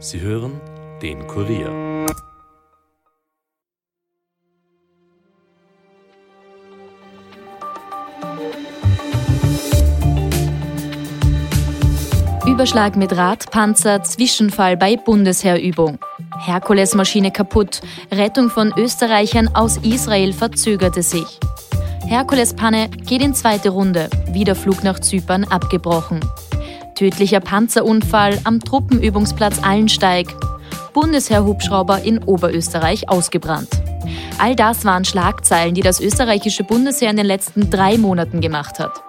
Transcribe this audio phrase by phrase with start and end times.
[0.00, 0.60] Sie hören
[1.02, 2.06] den Kurier.
[12.46, 15.98] Überschlag mit Radpanzer, Zwischenfall bei Bundesheerübung.
[16.38, 17.80] Herkules-Maschine kaputt,
[18.12, 21.40] Rettung von Österreichern aus Israel verzögerte sich.
[22.06, 26.20] Herkules-Panne geht in zweite Runde, wieder Flug nach Zypern abgebrochen.
[26.98, 30.26] Tödlicher Panzerunfall am Truppenübungsplatz Allensteig.
[30.94, 33.68] Bundesheer-Hubschrauber in Oberösterreich ausgebrannt.
[34.38, 39.00] All das waren Schlagzeilen, die das österreichische Bundesheer in den letzten drei Monaten gemacht hat.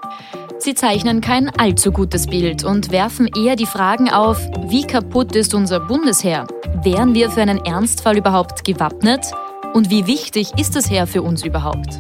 [0.60, 5.56] Sie zeichnen kein allzu gutes Bild und werfen eher die Fragen auf, wie kaputt ist
[5.56, 6.46] unser Bundesheer?
[6.84, 9.32] Wären wir für einen Ernstfall überhaupt gewappnet?
[9.74, 12.00] Und wie wichtig ist das Heer für uns überhaupt?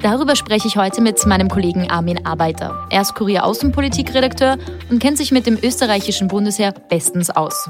[0.00, 2.86] Darüber spreche ich heute mit meinem Kollegen Armin Arbeiter.
[2.90, 4.58] Er ist Kurier-Außenpolitikredakteur
[4.90, 7.68] und kennt sich mit dem österreichischen Bundesheer bestens aus.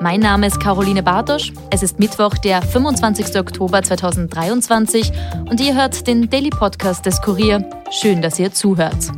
[0.00, 1.52] Mein Name ist Caroline Bartosch.
[1.70, 3.38] Es ist Mittwoch, der 25.
[3.38, 5.12] Oktober 2023
[5.48, 7.68] und ihr hört den Daily Podcast des Kurier.
[7.90, 9.12] Schön, dass ihr zuhört.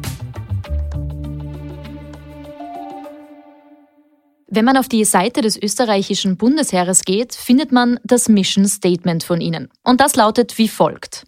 [4.52, 9.40] Wenn man auf die Seite des österreichischen Bundesheeres geht, findet man das Mission Statement von
[9.40, 9.68] ihnen.
[9.84, 11.24] Und das lautet wie folgt.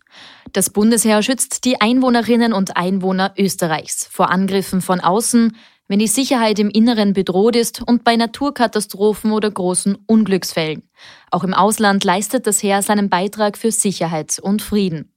[0.53, 5.57] Das Bundesheer schützt die Einwohnerinnen und Einwohner Österreichs vor Angriffen von außen,
[5.89, 10.83] wenn die Sicherheit im Inneren bedroht ist und bei Naturkatastrophen oder großen Unglücksfällen.
[11.31, 15.15] Auch im Ausland leistet das Heer seinen Beitrag für Sicherheit und Frieden.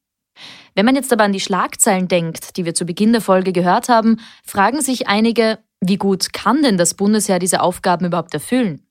[0.74, 3.90] Wenn man jetzt aber an die Schlagzeilen denkt, die wir zu Beginn der Folge gehört
[3.90, 8.88] haben, fragen sich einige, wie gut kann denn das Bundesheer diese Aufgaben überhaupt erfüllen?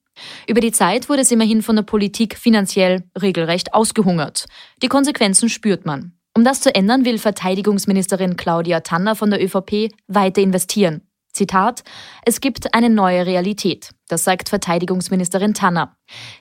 [0.46, 4.46] Über die Zeit wurde es immerhin von der Politik finanziell regelrecht ausgehungert.
[4.82, 6.12] Die Konsequenzen spürt man.
[6.36, 11.02] Um das zu ändern, will Verteidigungsministerin Claudia Tanner von der ÖVP weiter investieren.
[11.32, 11.82] Zitat,
[12.24, 13.90] es gibt eine neue Realität.
[14.08, 15.96] Das sagt Verteidigungsministerin Tanner.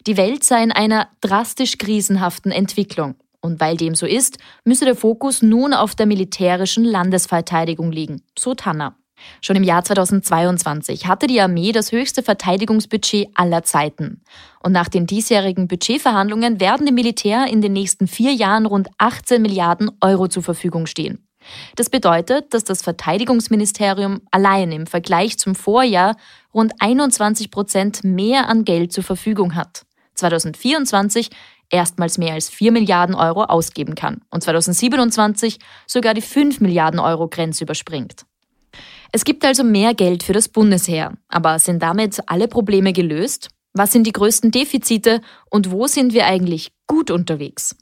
[0.08, 3.16] Die Welt sei in einer drastisch krisenhaften Entwicklung.
[3.42, 8.54] Und weil dem so ist, müsse der Fokus nun auf der militärischen Landesverteidigung liegen, so
[8.56, 8.96] Tanner.
[9.42, 14.22] Schon im Jahr 2022 hatte die Armee das höchste Verteidigungsbudget aller Zeiten.
[14.62, 19.42] Und nach den diesjährigen Budgetverhandlungen werden dem Militär in den nächsten vier Jahren rund 18
[19.42, 21.28] Milliarden Euro zur Verfügung stehen.
[21.76, 26.16] Das bedeutet, dass das Verteidigungsministerium allein im Vergleich zum Vorjahr
[26.54, 29.86] rund 21 Prozent mehr an Geld zur Verfügung hat.
[30.16, 31.30] 2024
[31.70, 37.28] erstmals mehr als 4 Milliarden Euro ausgeben kann und 2027 sogar die 5 Milliarden Euro
[37.28, 38.26] Grenze überspringt.
[39.16, 41.14] Es gibt also mehr Geld für das Bundesheer.
[41.28, 43.50] Aber sind damit alle Probleme gelöst?
[43.74, 47.76] Was sind die größten Defizite und wo sind wir eigentlich gut unterwegs?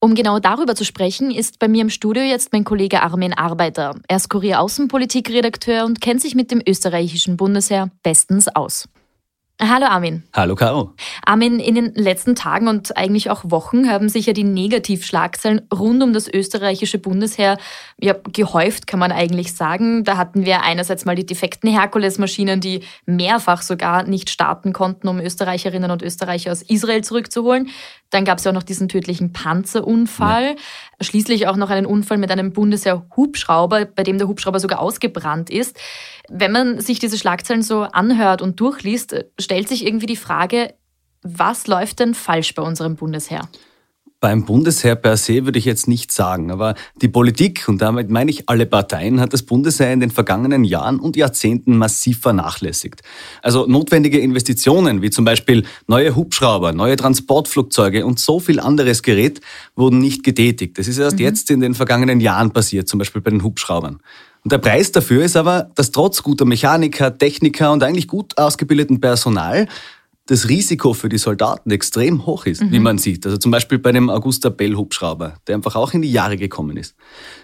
[0.00, 3.94] Um genau darüber zu sprechen, ist bei mir im Studio jetzt mein Kollege Armin Arbeiter.
[4.06, 8.86] Er ist Kurier-Außenpolitikredakteur und kennt sich mit dem österreichischen Bundesheer bestens aus.
[9.58, 10.22] Hallo Armin.
[10.34, 10.92] Hallo Caro.
[11.24, 16.02] Armin, in den letzten Tagen und eigentlich auch Wochen haben sich ja die Negativschlagzeilen rund
[16.02, 17.56] um das österreichische Bundesheer
[17.98, 20.04] ja, gehäuft, kann man eigentlich sagen.
[20.04, 25.20] Da hatten wir einerseits mal die defekten Herkules-Maschinen, die mehrfach sogar nicht starten konnten, um
[25.20, 27.70] Österreicherinnen und Österreicher aus Israel zurückzuholen.
[28.10, 30.50] Dann gab es ja auch noch diesen tödlichen Panzerunfall.
[30.50, 30.54] Ja.
[31.00, 35.78] Schließlich auch noch einen Unfall mit einem Bundesheer-Hubschrauber, bei dem der Hubschrauber sogar ausgebrannt ist.
[36.28, 40.74] Wenn man sich diese Schlagzeilen so anhört und durchliest, stellt sich irgendwie die Frage,
[41.22, 43.48] was läuft denn falsch bei unserem Bundesheer?
[44.18, 48.30] Beim Bundesheer per se würde ich jetzt nicht sagen, aber die Politik, und damit meine
[48.30, 53.02] ich alle Parteien, hat das Bundesheer in den vergangenen Jahren und Jahrzehnten massiv vernachlässigt.
[53.42, 59.42] Also notwendige Investitionen, wie zum Beispiel neue Hubschrauber, neue Transportflugzeuge und so viel anderes Gerät,
[59.74, 60.78] wurden nicht getätigt.
[60.78, 61.22] Das ist erst mhm.
[61.22, 64.00] jetzt in den vergangenen Jahren passiert, zum Beispiel bei den Hubschraubern.
[64.46, 69.00] Und der Preis dafür ist aber, dass trotz guter Mechaniker, Techniker und eigentlich gut ausgebildeten
[69.00, 69.66] Personal
[70.26, 72.72] das Risiko für die Soldaten extrem hoch ist, mhm.
[72.72, 73.24] wie man sieht.
[73.24, 76.76] Also zum Beispiel bei dem Augusta Bell Hubschrauber, der einfach auch in die Jahre gekommen
[76.76, 76.96] ist.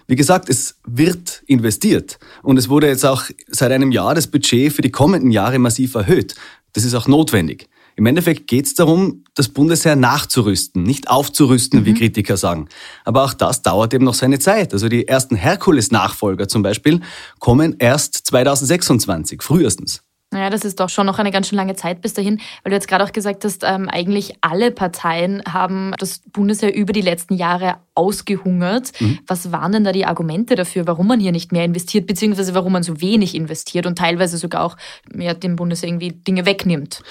[0.09, 4.73] Wie gesagt, es wird investiert und es wurde jetzt auch seit einem Jahr das Budget
[4.73, 6.35] für die kommenden Jahre massiv erhöht.
[6.73, 7.69] Das ist auch notwendig.
[7.95, 11.85] Im Endeffekt geht es darum, das Bundesheer nachzurüsten, nicht aufzurüsten, mhm.
[11.85, 12.69] wie Kritiker sagen.
[13.05, 14.73] Aber auch das dauert eben noch seine Zeit.
[14.73, 17.01] Also die ersten Herkules-Nachfolger zum Beispiel
[17.39, 20.03] kommen erst 2026, frühestens.
[20.33, 22.77] Naja, das ist doch schon noch eine ganz schön lange Zeit bis dahin, weil du
[22.77, 27.35] jetzt gerade auch gesagt hast, ähm, eigentlich alle Parteien haben das Bundesheer über die letzten
[27.35, 28.93] Jahre ausgehungert.
[29.01, 29.19] Mhm.
[29.27, 32.73] Was waren denn da die Argumente dafür, warum man hier nicht mehr investiert, beziehungsweise warum
[32.73, 34.77] man so wenig investiert und teilweise sogar auch
[35.15, 37.03] ja, dem Bundesheer irgendwie Dinge wegnimmt?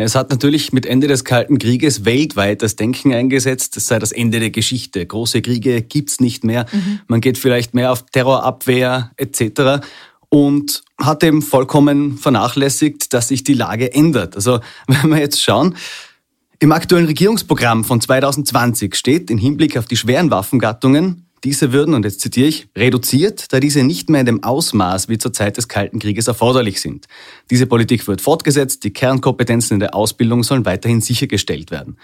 [0.00, 4.12] Es hat natürlich mit Ende des Kalten Krieges weltweit das Denken eingesetzt, es sei das
[4.12, 5.04] Ende der Geschichte.
[5.04, 6.66] Große Kriege gibt's nicht mehr.
[6.70, 7.00] Mhm.
[7.08, 9.84] Man geht vielleicht mehr auf Terrorabwehr etc.
[10.30, 14.36] und hat eben vollkommen vernachlässigt, dass sich die Lage ändert.
[14.36, 15.76] Also wenn wir jetzt schauen,
[16.60, 22.04] im aktuellen Regierungsprogramm von 2020 steht in Hinblick auf die schweren Waffengattungen, diese würden, und
[22.04, 25.68] jetzt zitiere ich, reduziert, da diese nicht mehr in dem Ausmaß wie zur Zeit des
[25.68, 27.06] Kalten Krieges erforderlich sind.
[27.50, 31.96] Diese Politik wird fortgesetzt, die Kernkompetenzen in der Ausbildung sollen weiterhin sichergestellt werden.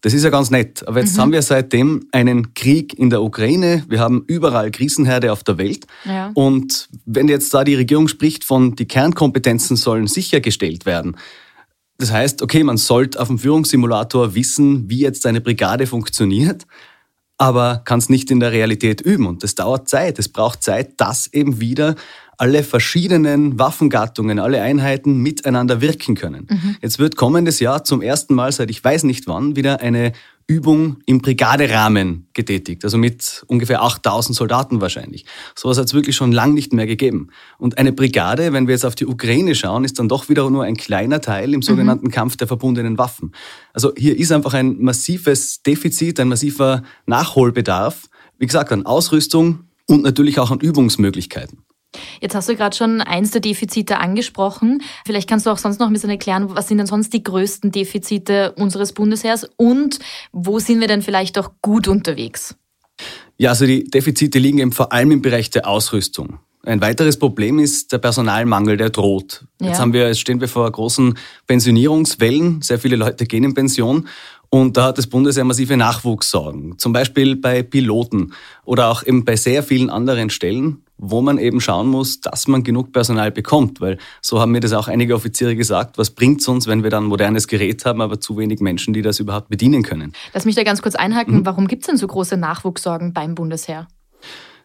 [0.00, 1.22] Das ist ja ganz nett, aber jetzt mhm.
[1.22, 5.86] haben wir seitdem einen Krieg in der Ukraine, wir haben überall Krisenherde auf der Welt
[6.04, 6.30] ja.
[6.34, 11.16] und wenn jetzt da die Regierung spricht von, die Kernkompetenzen sollen sichergestellt werden,
[11.98, 16.64] das heißt, okay, man sollte auf dem Führungssimulator wissen, wie jetzt eine Brigade funktioniert,
[17.38, 19.26] aber kann es nicht in der Realität üben.
[19.26, 20.18] Und das dauert Zeit.
[20.18, 21.94] Es braucht Zeit, dass eben wieder
[22.38, 26.46] alle verschiedenen Waffengattungen, alle Einheiten miteinander wirken können.
[26.48, 26.76] Mhm.
[26.80, 30.12] Jetzt wird kommendes Jahr zum ersten Mal seit ich weiß nicht wann wieder eine
[30.46, 35.26] Übung im Brigaderahmen getätigt, also mit ungefähr 8000 Soldaten wahrscheinlich.
[35.54, 37.28] Sowas hat es wirklich schon lang nicht mehr gegeben.
[37.58, 40.64] Und eine Brigade, wenn wir jetzt auf die Ukraine schauen, ist dann doch wieder nur
[40.64, 42.12] ein kleiner Teil im sogenannten mhm.
[42.12, 43.32] Kampf der verbundenen Waffen.
[43.74, 48.08] Also hier ist einfach ein massives Defizit, ein massiver Nachholbedarf,
[48.38, 51.58] wie gesagt, an Ausrüstung und natürlich auch an Übungsmöglichkeiten.
[52.20, 54.82] Jetzt hast du gerade schon eins der Defizite angesprochen.
[55.06, 57.72] Vielleicht kannst du auch sonst noch ein bisschen erklären, was sind denn sonst die größten
[57.72, 59.98] Defizite unseres Bundesheers und
[60.32, 62.56] wo sind wir denn vielleicht auch gut unterwegs?
[63.36, 66.40] Ja, also die Defizite liegen eben vor allem im Bereich der Ausrüstung.
[66.64, 69.44] Ein weiteres Problem ist der Personalmangel, der droht.
[69.60, 69.78] Jetzt ja.
[69.78, 71.16] haben wir, jetzt stehen wir vor großen
[71.46, 72.60] Pensionierungswellen.
[72.62, 74.08] Sehr viele Leute gehen in Pension
[74.50, 76.78] und da hat das Bundesheer massive Nachwuchssorgen.
[76.78, 78.32] Zum Beispiel bei Piloten
[78.64, 82.64] oder auch eben bei sehr vielen anderen Stellen, wo man eben schauen muss, dass man
[82.64, 83.80] genug Personal bekommt.
[83.80, 86.90] Weil so haben mir das auch einige Offiziere gesagt, was bringt es uns, wenn wir
[86.90, 90.12] dann ein modernes Gerät haben, aber zu wenig Menschen, die das überhaupt bedienen können.
[90.34, 91.36] Lass mich da ganz kurz einhaken.
[91.36, 91.46] Mhm.
[91.46, 93.88] Warum gibt es denn so große Nachwuchssorgen beim Bundesheer?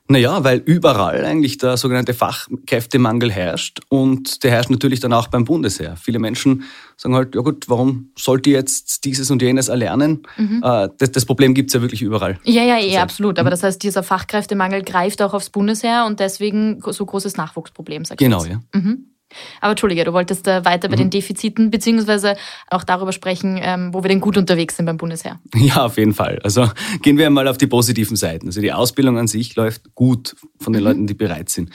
[0.10, 5.46] Naja, weil überall eigentlich der sogenannte Fachkräftemangel herrscht und der herrscht natürlich dann auch beim
[5.46, 5.96] Bundesheer.
[5.96, 6.64] Viele Menschen
[6.98, 10.24] sagen halt, ja gut, warum sollt ihr jetzt dieses und jenes erlernen?
[10.36, 10.62] Mhm.
[10.62, 12.38] Äh, das, das, Problem gibt's ja wirklich überall.
[12.44, 13.40] Ja, ja, ja, absolut.
[13.40, 13.52] Aber mhm.
[13.52, 18.44] das heißt, dieser Fachkräftemangel greift auch aufs Bundesheer und deswegen so großes Nachwuchsproblem, sagst Genau,
[18.44, 18.60] ja.
[18.74, 19.13] Mhm.
[19.62, 21.02] Aber Entschuldige, du wolltest äh, weiter bei mhm.
[21.02, 22.36] den Defiziten beziehungsweise
[22.70, 25.40] auch darüber sprechen, ähm, wo wir denn gut unterwegs sind beim Bundesheer.
[25.64, 26.40] Ja, auf jeden Fall.
[26.44, 26.70] Also
[27.02, 28.48] gehen wir einmal auf die positiven Seiten.
[28.48, 30.88] Also die Ausbildung an sich läuft gut von den mhm.
[30.88, 31.70] Leuten, die bereit sind.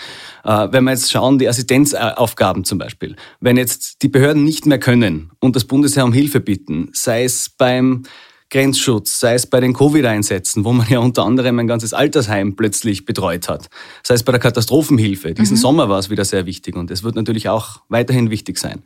[0.44, 4.78] Äh, wenn wir jetzt schauen, die Assistenzaufgaben zum Beispiel, wenn jetzt die Behörden nicht mehr
[4.78, 8.02] können und das Bundesheer um Hilfe bitten, sei es beim
[8.50, 13.04] Grenzschutz, sei es bei den Covid-Einsätzen, wo man ja unter anderem ein ganzes Altersheim plötzlich
[13.04, 13.68] betreut hat,
[14.02, 15.34] sei es bei der Katastrophenhilfe.
[15.34, 15.60] Diesen mhm.
[15.60, 18.82] Sommer war es wieder sehr wichtig und es wird natürlich auch weiterhin wichtig sein.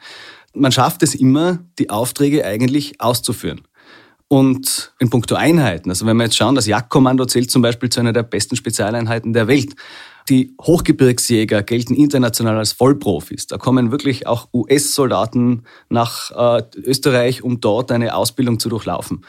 [0.54, 3.62] Man schafft es immer, die Aufträge eigentlich auszuführen.
[4.28, 8.00] Und in puncto Einheiten, also wenn wir jetzt schauen, das Jagdkommando zählt zum Beispiel zu
[8.00, 9.74] einer der besten Spezialeinheiten der Welt.
[10.28, 13.46] Die Hochgebirgsjäger gelten international als Vollprofis.
[13.46, 19.24] Da kommen wirklich auch US-Soldaten nach äh, Österreich, um dort eine Ausbildung zu durchlaufen.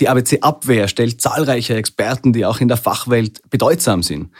[0.00, 4.30] Die ABC-Abwehr stellt zahlreiche Experten, die auch in der Fachwelt bedeutsam sind.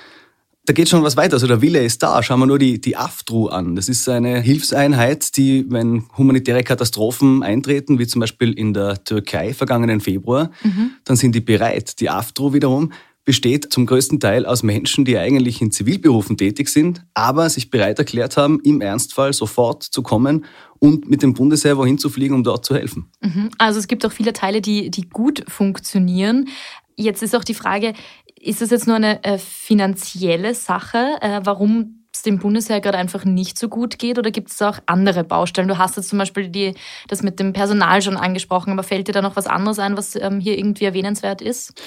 [0.65, 1.35] Da geht schon was weiter.
[1.35, 2.23] Also der Wille ist da.
[2.23, 3.75] Schauen wir nur die, die AFTRU an.
[3.75, 9.55] Das ist eine Hilfseinheit, die, wenn humanitäre Katastrophen eintreten, wie zum Beispiel in der Türkei
[9.55, 10.93] vergangenen Februar, mhm.
[11.05, 11.99] dann sind die bereit.
[12.01, 12.93] Die AFTRU wiederum
[13.25, 17.99] besteht zum größten Teil aus Menschen, die eigentlich in Zivilberufen tätig sind, aber sich bereit
[17.99, 20.45] erklärt haben, im Ernstfall sofort zu kommen
[20.79, 23.11] und mit dem Bundesheer wohin zu fliegen, um dort zu helfen.
[23.21, 23.51] Mhm.
[23.59, 26.49] Also es gibt auch viele Teile, die, die gut funktionieren.
[26.97, 27.95] Jetzt ist auch die Frage,
[28.41, 33.25] ist das jetzt nur eine äh, finanzielle Sache, äh, warum es dem Bundesheer gerade einfach
[33.25, 35.69] nicht so gut geht oder gibt es auch andere Baustellen?
[35.69, 36.75] Du hast jetzt zum Beispiel die,
[37.09, 40.17] das mit dem Personal schon angesprochen, aber fällt dir da noch was anderes ein, was
[40.17, 41.81] ähm, hier irgendwie erwähnenswert ist?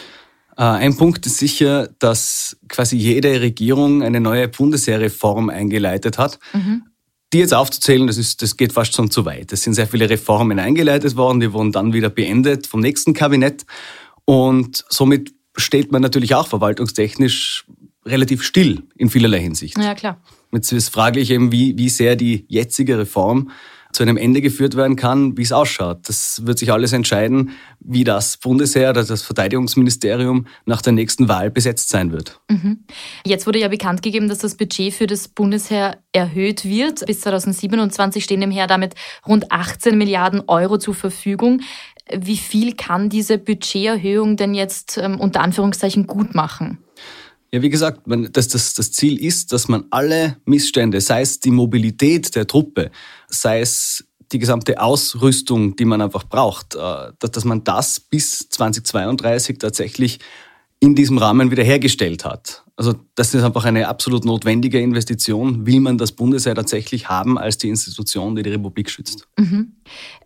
[0.57, 6.39] Äh, ein Punkt ist sicher, dass quasi jede Regierung eine neue Bundesheerreform eingeleitet hat.
[6.53, 6.83] Mhm.
[7.33, 9.51] Die jetzt aufzuzählen, das, ist, das geht fast schon zu weit.
[9.51, 13.65] Es sind sehr viele Reformen eingeleitet worden, die wurden dann wieder beendet vom nächsten Kabinett.
[14.25, 17.65] Und somit steht man natürlich auch verwaltungstechnisch
[18.05, 19.77] relativ still in vielerlei Hinsicht.
[19.77, 20.21] Ja, klar.
[20.51, 23.51] Jetzt ist fraglich eben, wie, wie sehr die jetzige Reform
[23.95, 26.07] zu einem Ende geführt werden kann, wie es ausschaut.
[26.07, 31.49] Das wird sich alles entscheiden, wie das Bundesheer oder das Verteidigungsministerium nach der nächsten Wahl
[31.49, 32.39] besetzt sein wird.
[32.49, 32.83] Mhm.
[33.25, 37.05] Jetzt wurde ja bekannt gegeben, dass das Budget für das Bundesheer erhöht wird.
[37.05, 41.61] Bis 2027 stehen dem Heer damit rund 18 Milliarden Euro zur Verfügung.
[42.13, 46.84] Wie viel kann diese Budgeterhöhung denn jetzt ähm, unter Anführungszeichen gut machen?
[47.55, 51.51] Ja, wie gesagt, dass das, das Ziel ist, dass man alle Missstände, sei es die
[51.51, 52.91] Mobilität der Truppe,
[53.29, 59.57] sei es die gesamte Ausrüstung, die man einfach braucht, äh, dass man das bis 2032
[59.57, 60.19] tatsächlich
[60.81, 62.64] in diesem Rahmen wiederhergestellt hat.
[62.77, 67.57] Also das ist einfach eine absolut notwendige Investition, will man das Bundesheer tatsächlich haben als
[67.57, 69.27] die Institution, die die Republik schützt.
[69.37, 69.71] Mhm.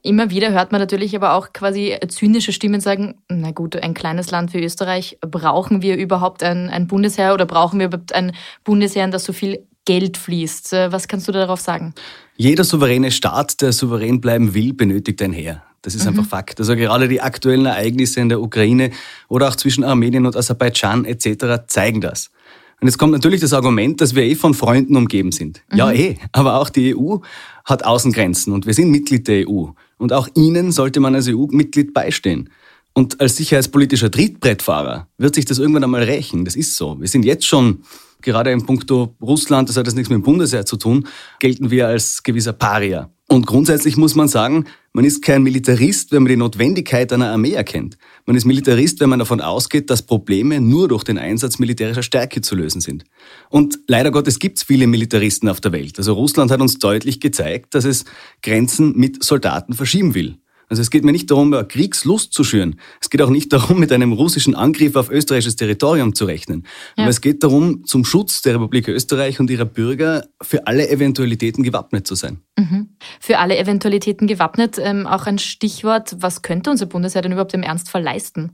[0.01, 4.31] Immer wieder hört man natürlich aber auch quasi zynische Stimmen sagen, na gut, ein kleines
[4.31, 8.31] Land wie Österreich, brauchen wir überhaupt ein, ein Bundesheer oder brauchen wir überhaupt ein
[8.63, 10.71] Bundesheer, in das so viel Geld fließt?
[10.89, 11.93] Was kannst du darauf sagen?
[12.35, 15.63] Jeder souveräne Staat, der souverän bleiben will, benötigt ein Heer.
[15.81, 16.09] Das ist mhm.
[16.09, 16.59] einfach Fakt.
[16.59, 18.91] Also gerade die aktuellen Ereignisse in der Ukraine
[19.27, 21.67] oder auch zwischen Armenien und Aserbaidschan etc.
[21.67, 22.31] zeigen das.
[22.81, 25.61] Und jetzt kommt natürlich das Argument, dass wir eh von Freunden umgeben sind.
[25.71, 25.77] Mhm.
[25.77, 26.17] Ja, eh.
[26.31, 27.17] Aber auch die EU
[27.65, 29.67] hat Außengrenzen und wir sind Mitglied der EU.
[29.97, 32.49] Und auch Ihnen sollte man als EU-Mitglied beistehen.
[32.93, 36.45] Und als sicherheitspolitischer Trittbrettfahrer wird sich das irgendwann einmal rächen.
[36.45, 36.99] Das ist so.
[36.99, 37.83] Wir sind jetzt schon,
[38.21, 41.07] gerade in puncto Russland, das hat jetzt nichts mit dem Bundesheer zu tun,
[41.39, 43.09] gelten wir als gewisser Paria.
[43.27, 47.53] Und grundsätzlich muss man sagen, man ist kein Militarist, wenn man die Notwendigkeit einer Armee
[47.53, 47.97] erkennt.
[48.25, 52.41] Man ist Militarist, wenn man davon ausgeht, dass Probleme nur durch den Einsatz militärischer Stärke
[52.41, 53.03] zu lösen sind.
[53.49, 55.97] Und leider Gottes gibt es viele Militaristen auf der Welt.
[55.97, 58.05] Also Russland hat uns deutlich gezeigt, dass es
[58.41, 60.37] Grenzen mit Soldaten verschieben will.
[60.69, 62.79] Also es geht mir nicht darum, Kriegslust zu schüren.
[63.01, 66.65] Es geht auch nicht darum, mit einem russischen Angriff auf österreichisches Territorium zu rechnen.
[66.95, 67.03] Ja.
[67.03, 71.63] Aber es geht darum, zum Schutz der Republik Österreich und ihrer Bürger für alle Eventualitäten
[71.63, 72.41] gewappnet zu sein.
[72.57, 72.89] Mhm.
[73.19, 74.77] Für alle Eventualitäten gewappnet.
[74.79, 78.51] Ähm, auch ein Stichwort, was könnte unser Bundesheer denn überhaupt im Ernstfall leisten?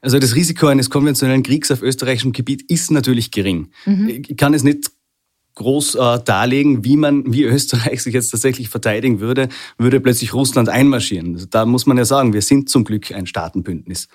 [0.00, 3.70] Also das Risiko eines konventionellen Kriegs auf österreichischem Gebiet ist natürlich gering.
[3.84, 4.08] Mhm.
[4.08, 4.90] Ich kann es nicht
[5.58, 10.68] groß äh, darlegen, wie man, wie Österreich sich jetzt tatsächlich verteidigen würde, würde plötzlich Russland
[10.68, 11.34] einmarschieren.
[11.34, 14.08] Also da muss man ja sagen, wir sind zum Glück ein Staatenbündnis.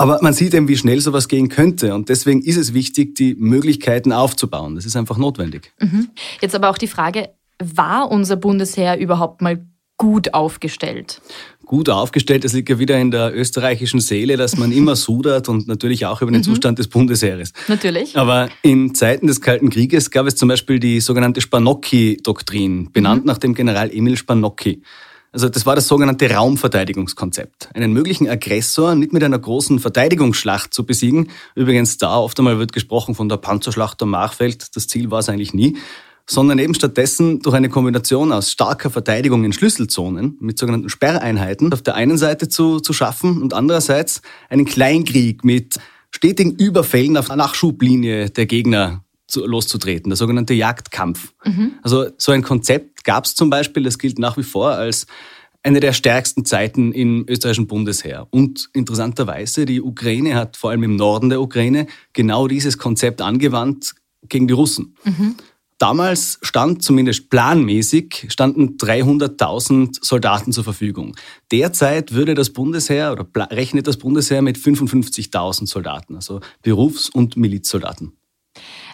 [0.00, 1.92] Aber man sieht eben, wie schnell sowas gehen könnte.
[1.92, 4.76] Und deswegen ist es wichtig, die Möglichkeiten aufzubauen.
[4.76, 5.72] Das ist einfach notwendig.
[5.80, 6.08] Mhm.
[6.40, 9.66] Jetzt aber auch die Frage, war unser Bundesheer überhaupt mal
[9.98, 11.20] gut aufgestellt?
[11.68, 12.42] gut aufgestellt.
[12.42, 16.20] Das liegt ja wieder in der österreichischen Seele, dass man immer sudert und natürlich auch
[16.20, 16.44] über den mhm.
[16.44, 17.52] Zustand des Bundesheeres.
[17.68, 18.16] Natürlich.
[18.16, 23.26] Aber in Zeiten des Kalten Krieges gab es zum Beispiel die sogenannte Spanocki-Doktrin, benannt mhm.
[23.26, 24.82] nach dem General Emil Spanocki.
[25.30, 27.68] Also das war das sogenannte Raumverteidigungskonzept.
[27.74, 31.28] Einen möglichen Aggressor nicht mit einer großen Verteidigungsschlacht zu besiegen.
[31.54, 34.74] Übrigens da oft einmal wird gesprochen von der Panzerschlacht am Machfeld.
[34.74, 35.76] Das Ziel war es eigentlich nie
[36.28, 41.82] sondern eben stattdessen durch eine Kombination aus starker Verteidigung in Schlüsselzonen mit sogenannten Sperreinheiten auf
[41.82, 44.20] der einen Seite zu, zu schaffen und andererseits
[44.50, 45.78] einen Kleinkrieg mit
[46.10, 51.32] stetigen Überfällen auf der Nachschublinie der Gegner zu, loszutreten, der sogenannte Jagdkampf.
[51.44, 51.72] Mhm.
[51.82, 55.06] Also so ein Konzept gab es zum Beispiel, das gilt nach wie vor als
[55.62, 58.26] eine der stärksten Zeiten im österreichischen Bundesheer.
[58.30, 63.94] Und interessanterweise, die Ukraine hat vor allem im Norden der Ukraine genau dieses Konzept angewandt
[64.28, 64.94] gegen die Russen.
[65.04, 65.34] Mhm.
[65.78, 71.16] Damals stand zumindest planmäßig, standen 300.000 Soldaten zur Verfügung.
[71.52, 78.12] Derzeit würde das Bundesheer oder rechnet das Bundesheer mit 55.000 Soldaten, also Berufs- und Milizsoldaten.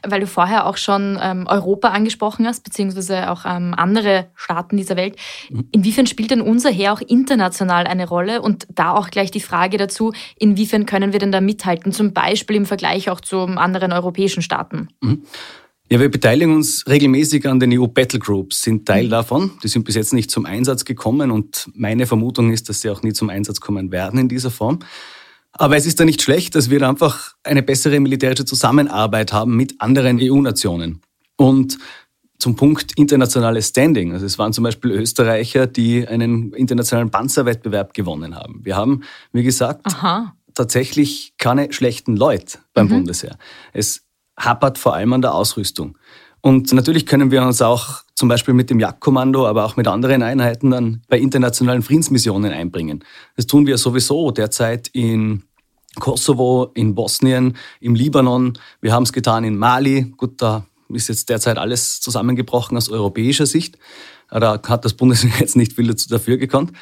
[0.07, 4.97] Weil du vorher auch schon ähm, Europa angesprochen hast, beziehungsweise auch ähm, andere Staaten dieser
[4.97, 5.17] Welt.
[5.49, 5.69] Mhm.
[5.73, 8.43] Inwiefern spielt denn unser Heer auch international eine Rolle?
[8.43, 12.57] Und da auch gleich die Frage dazu, inwiefern können wir denn da mithalten, zum Beispiel
[12.57, 14.88] im Vergleich auch zu anderen europäischen Staaten?
[15.00, 15.23] Mhm.
[15.91, 19.11] Ja, wir beteiligen uns regelmäßig an den EU Battle Groups, sind Teil mhm.
[19.11, 19.50] davon.
[19.62, 23.03] Die sind bis jetzt nicht zum Einsatz gekommen und meine Vermutung ist, dass sie auch
[23.03, 24.79] nie zum Einsatz kommen werden in dieser Form.
[25.53, 29.57] Aber es ist da nicht schlecht, dass wir da einfach eine bessere militärische Zusammenarbeit haben
[29.57, 31.00] mit anderen EU-Nationen.
[31.37, 31.79] Und
[32.38, 34.12] zum Punkt internationales Standing.
[34.12, 38.61] Also es waren zum Beispiel Österreicher, die einen internationalen Panzerwettbewerb gewonnen haben.
[38.64, 40.35] Wir haben, wie gesagt, Aha.
[40.55, 42.91] tatsächlich keine schlechten Leute beim mhm.
[42.91, 43.38] Bundesheer.
[43.73, 44.04] Es
[44.37, 45.97] hapert vor allem an der Ausrüstung.
[46.41, 50.23] Und natürlich können wir uns auch zum Beispiel mit dem Jagdkommando, aber auch mit anderen
[50.23, 53.03] Einheiten dann bei internationalen Friedensmissionen einbringen.
[53.37, 55.45] Das tun wir sowieso derzeit in
[55.99, 58.59] Kosovo, in Bosnien, im Libanon.
[58.81, 60.12] Wir haben es getan in Mali.
[60.17, 63.79] Gut, da ist jetzt derzeit alles zusammengebrochen aus europäischer Sicht.
[64.29, 66.73] Da hat das Bundesheer jetzt nicht viel dafür gekonnt.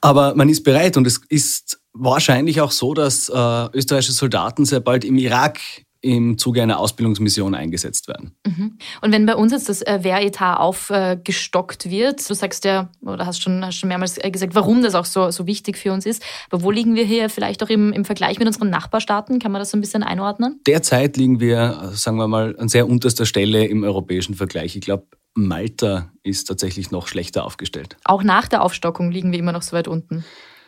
[0.00, 4.80] Aber man ist bereit und es ist wahrscheinlich auch so, dass äh, österreichische Soldaten sehr
[4.80, 5.60] bald im Irak
[6.04, 8.36] im Zuge einer Ausbildungsmission eingesetzt werden.
[8.46, 8.78] Mhm.
[9.00, 13.42] Und wenn bei uns jetzt das äh, Wehretat aufgestockt wird, du sagst ja, oder hast
[13.42, 16.22] schon, hast schon mehrmals äh, gesagt, warum das auch so, so wichtig für uns ist,
[16.50, 19.38] aber wo liegen wir hier vielleicht auch im, im Vergleich mit unseren Nachbarstaaten?
[19.38, 20.60] Kann man das so ein bisschen einordnen?
[20.66, 24.76] Derzeit liegen wir, sagen wir mal, an sehr unterster Stelle im europäischen Vergleich.
[24.76, 27.96] Ich glaube, Malta ist tatsächlich noch schlechter aufgestellt.
[28.04, 30.24] Auch nach der Aufstockung liegen wir immer noch so weit unten.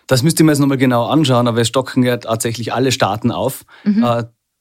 [0.07, 3.65] Das müsste man jetzt nochmal genau anschauen, aber es stocken ja tatsächlich alle Staaten auf.
[3.85, 4.05] Mhm.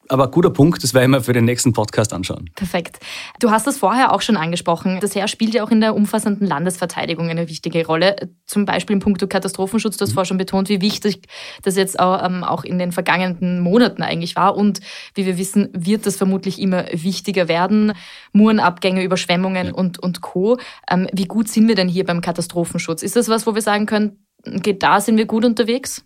[0.10, 2.50] Aber guter Punkt, das werde ich mir für den nächsten Podcast anschauen.
[2.56, 3.00] Perfekt.
[3.40, 5.00] Du hast das vorher auch schon angesprochen.
[5.02, 8.16] Das Heer spielt ja auch in der umfassenden Landesverteidigung eine wichtige Rolle.
[8.46, 9.98] Zum Beispiel im Punkt Katastrophenschutz.
[9.98, 10.14] Du hast mhm.
[10.14, 11.22] vorher schon betont, wie wichtig
[11.64, 14.56] das jetzt ähm, auch in den vergangenen Monaten eigentlich war.
[14.56, 14.80] Und
[15.16, 17.94] wie wir wissen, wird das vermutlich immer wichtiger werden.
[18.34, 19.74] Murenabgänge, Überschwemmungen ja.
[19.74, 20.58] und, und Co.
[20.90, 23.02] Ähm, wie gut sind wir denn hier beim Katastrophenschutz?
[23.02, 26.04] Ist das was, wo wir sagen können, geht da sind wir gut unterwegs?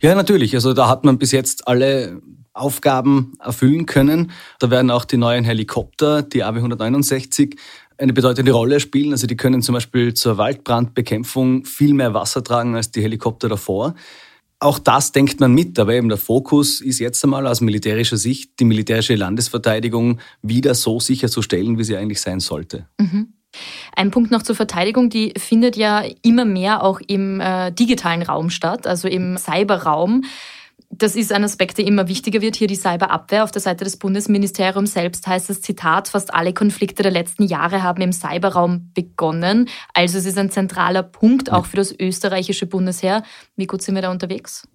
[0.00, 0.54] Ja, natürlich.
[0.54, 2.20] Also da hat man bis jetzt alle
[2.52, 4.32] Aufgaben erfüllen können.
[4.58, 7.56] Da werden auch die neuen Helikopter, die AB 169,
[7.98, 9.12] eine bedeutende Rolle spielen.
[9.12, 13.94] Also die können zum Beispiel zur Waldbrandbekämpfung viel mehr Wasser tragen als die Helikopter davor.
[14.58, 18.60] Auch das denkt man mit, aber eben der Fokus ist jetzt einmal aus militärischer Sicht,
[18.60, 22.86] die militärische Landesverteidigung wieder so sicherzustellen, wie sie eigentlich sein sollte.
[22.98, 23.32] Mhm.
[23.96, 28.50] Ein Punkt noch zur Verteidigung, die findet ja immer mehr auch im äh, digitalen Raum
[28.50, 30.24] statt, also im Cyberraum
[30.92, 32.56] das ist ein Aspekt, der immer wichtiger wird.
[32.56, 33.44] Hier die Cyberabwehr.
[33.44, 37.84] Auf der Seite des Bundesministeriums selbst heißt es Zitat, fast alle Konflikte der letzten Jahre
[37.84, 39.68] haben im Cyberraum begonnen.
[39.94, 43.22] Also es ist ein zentraler Punkt auch für das österreichische Bundesheer.
[43.56, 44.66] Wie gut sind wir da unterwegs?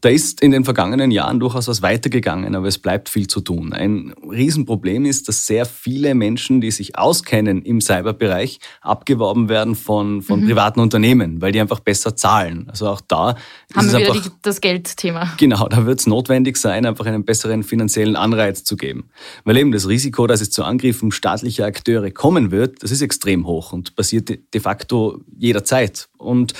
[0.00, 3.72] Da ist in den vergangenen Jahren durchaus was weitergegangen, aber es bleibt viel zu tun.
[3.72, 10.22] Ein Riesenproblem ist, dass sehr viele Menschen, die sich auskennen im Cyberbereich, abgeworben werden von,
[10.22, 10.46] von mhm.
[10.46, 12.68] privaten Unternehmen, weil die einfach besser zahlen.
[12.70, 13.36] Also auch da
[13.74, 15.34] haben wir wieder die, das Geldthema.
[15.42, 19.10] Genau, da wird es notwendig sein, einfach einen besseren finanziellen Anreiz zu geben.
[19.42, 23.44] Weil eben das Risiko, dass es zu Angriffen staatlicher Akteure kommen wird, das ist extrem
[23.44, 26.08] hoch und passiert de facto jederzeit.
[26.16, 26.52] Und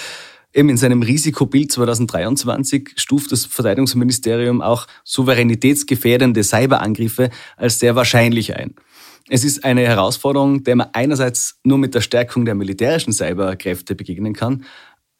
[0.55, 8.75] Eben in seinem Risikobild 2023 stuft das Verteidigungsministerium auch souveränitätsgefährdende Cyberangriffe als sehr wahrscheinlich ein.
[9.31, 14.35] Es ist eine Herausforderung, der man einerseits nur mit der Stärkung der militärischen Cyberkräfte begegnen
[14.35, 14.65] kann,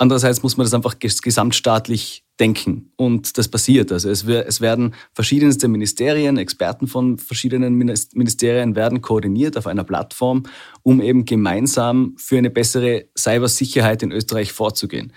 [0.03, 3.93] Andererseits muss man das einfach gesamtstaatlich denken und das passiert.
[3.93, 10.45] Also es, es werden verschiedenste Ministerien, Experten von verschiedenen Ministerien werden koordiniert auf einer Plattform,
[10.83, 15.13] um eben gemeinsam für eine bessere Cybersicherheit in Österreich vorzugehen.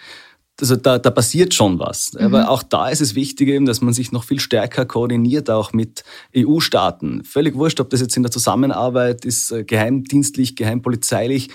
[0.60, 2.14] Also da, da passiert schon was.
[2.14, 2.26] Mhm.
[2.26, 5.74] Aber auch da ist es wichtig, eben, dass man sich noch viel stärker koordiniert, auch
[5.74, 6.04] mit
[6.36, 7.24] EU-Staaten.
[7.24, 11.50] Völlig wurscht, ob das jetzt in der Zusammenarbeit ist, äh, geheimdienstlich, geheimpolizeilich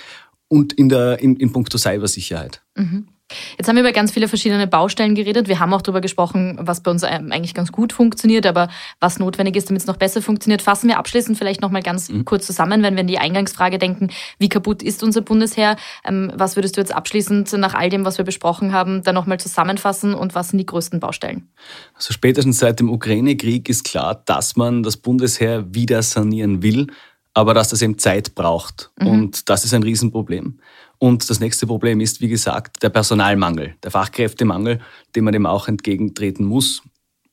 [0.49, 2.62] und in, der, in, in puncto Cybersicherheit.
[2.76, 3.09] Mhm.
[3.58, 5.49] Jetzt haben wir über ganz viele verschiedene Baustellen geredet.
[5.49, 8.68] Wir haben auch darüber gesprochen, was bei uns ähm, eigentlich ganz gut funktioniert, aber
[9.00, 10.62] was notwendig ist, damit es noch besser funktioniert.
[10.62, 12.24] Fassen wir abschließend vielleicht noch mal ganz mhm.
[12.24, 15.76] kurz zusammen, wenn wir an die Eingangsfrage denken, wie kaputt ist unser Bundesheer?
[16.05, 19.38] Ähm, was würdest du jetzt abschließend nach all dem, was wir besprochen haben, da nochmal
[19.38, 21.48] zusammenfassen und was sind die größten Baustellen?
[21.94, 26.88] Also spätestens seit dem Ukraine-Krieg ist klar, dass man das Bundesheer wieder sanieren will,
[27.35, 28.90] aber dass das eben Zeit braucht.
[29.01, 29.07] Mhm.
[29.07, 30.59] Und das ist ein Riesenproblem.
[30.99, 34.81] Und das nächste Problem ist, wie gesagt, der Personalmangel, der Fachkräftemangel,
[35.16, 36.83] dem man dem auch entgegentreten muss.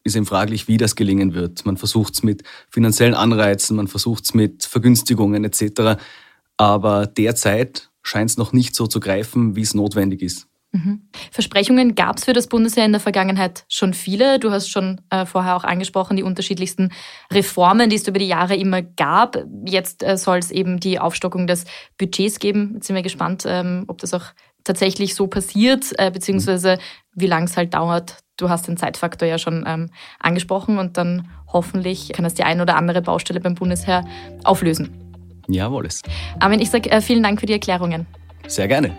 [0.04, 1.66] Ist eben fraglich, wie das gelingen wird.
[1.66, 6.02] Man versucht es mit finanziellen Anreizen, man versucht es mit Vergünstigungen etc.
[6.56, 10.48] Aber derzeit scheint es noch nicht so zu greifen, wie es notwendig ist.
[10.72, 11.08] Mhm.
[11.32, 14.38] Versprechungen gab es für das Bundesheer in der Vergangenheit schon viele.
[14.40, 16.92] Du hast schon äh, vorher auch angesprochen, die unterschiedlichsten
[17.32, 19.38] Reformen, die es über die Jahre immer gab.
[19.66, 21.66] Jetzt äh, soll es eben die Aufstockung des
[21.98, 22.72] Budgets geben.
[22.76, 24.26] Jetzt sind wir gespannt, ähm, ob das auch
[24.64, 26.78] tatsächlich so passiert, äh, beziehungsweise
[27.14, 28.18] wie lange es halt dauert.
[28.36, 32.62] Du hast den Zeitfaktor ja schon ähm, angesprochen und dann hoffentlich kann das die ein
[32.62, 34.06] oder andere Baustelle beim Bundesheer
[34.44, 35.08] auflösen.
[35.48, 35.86] Jawohl.
[35.86, 36.04] Es.
[36.40, 38.06] Armin, ich sage äh, vielen Dank für die Erklärungen.
[38.48, 38.98] Sehr gerne.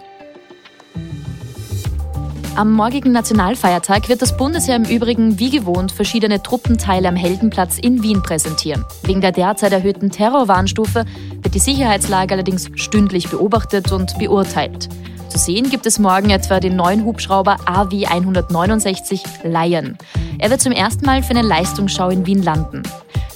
[2.58, 8.02] Am morgigen Nationalfeiertag wird das Bundesheer im Übrigen wie gewohnt verschiedene Truppenteile am Heldenplatz in
[8.02, 8.84] Wien präsentieren.
[9.04, 11.04] Wegen der derzeit erhöhten Terrorwarnstufe
[11.40, 14.88] wird die Sicherheitslage allerdings stündlich beobachtet und beurteilt.
[15.28, 19.96] Zu sehen gibt es morgen etwa den neuen Hubschrauber AW 169 Lion.
[20.40, 22.82] Er wird zum ersten Mal für eine Leistungsschau in Wien landen.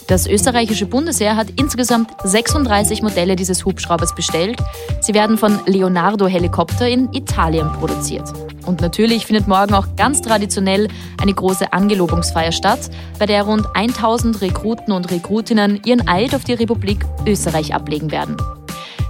[0.08, 4.58] Das österreichische Bundesheer hat insgesamt 36 Modelle dieses Hubschraubers bestellt.
[5.00, 8.28] Sie werden von Leonardo Helikopter in Italien produziert.
[8.66, 10.88] Und natürlich findet morgen auch ganz traditionell
[11.20, 16.54] eine große Angelobungsfeier statt, bei der rund 1000 Rekruten und Rekrutinnen ihren Eid auf die
[16.54, 18.36] Republik Österreich ablegen werden.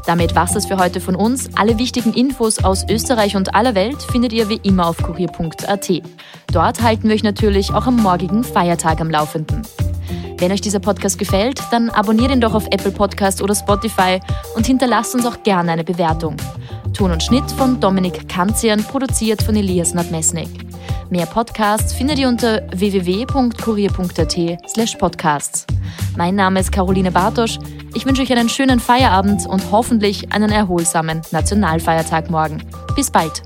[0.06, 1.50] Damit war's das für heute von uns.
[1.54, 6.02] Alle wichtigen Infos aus Österreich und aller Welt findet ihr wie immer auf kurier.at.
[6.52, 9.62] Dort halten wir euch natürlich auch am morgigen Feiertag am Laufenden.
[10.38, 14.18] Wenn euch dieser Podcast gefällt, dann abonniert ihn doch auf Apple Podcast oder Spotify
[14.56, 16.36] und hinterlasst uns auch gerne eine Bewertung.
[16.92, 20.48] Ton und Schnitt von Dominik Kanzian, produziert von Elias Nadmesnik.
[21.10, 25.66] Mehr Podcasts findet ihr unter www.kurier.at slash podcasts.
[26.16, 27.58] Mein Name ist Caroline Bartosch.
[27.94, 32.62] Ich wünsche euch einen schönen Feierabend und hoffentlich einen erholsamen Nationalfeiertag morgen.
[32.96, 33.42] Bis bald.